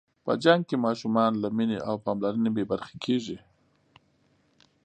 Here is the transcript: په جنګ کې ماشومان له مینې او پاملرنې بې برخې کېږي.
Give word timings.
په 0.25 0.31
جنګ 0.43 0.61
کې 0.69 0.77
ماشومان 0.85 1.31
له 1.43 1.49
مینې 1.57 1.77
او 1.89 1.95
پاملرنې 2.05 2.49
بې 2.55 2.63
برخې 2.71 2.95
کېږي. 3.05 3.37